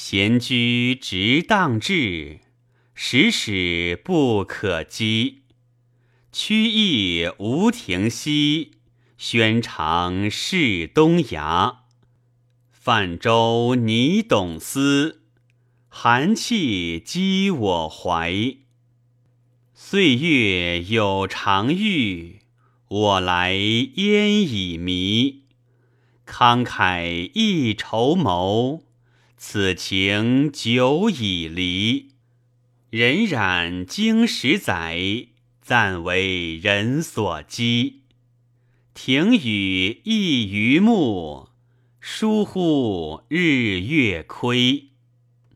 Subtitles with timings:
[0.00, 2.38] 闲居直当志，
[2.94, 5.42] 时使不可击。
[6.30, 8.74] 曲意无停息，
[9.16, 11.80] 宣长是东崖。
[12.70, 15.22] 泛舟拟董思，
[15.88, 18.54] 寒气激我怀。
[19.74, 22.38] 岁月有长欲，
[22.86, 25.42] 我来烟已迷。
[26.24, 28.84] 慷慨一筹谋，
[29.40, 32.08] 此情久已离。
[32.90, 35.28] 荏苒经十载，
[35.62, 37.94] 暂为人所讥。
[38.94, 41.50] 庭雨一余木，
[42.00, 44.88] 疏忽日月亏。